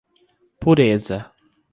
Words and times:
Pureza 0.59 1.21